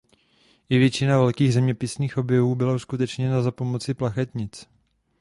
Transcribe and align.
I 0.69 0.77
většina 0.77 1.17
velkých 1.19 1.53
zeměpisných 1.53 2.17
objevů 2.17 2.55
byla 2.55 2.73
uskutečněna 2.75 3.41
za 3.41 3.51
pomoci 3.51 3.93
plachetnic. 3.93 4.65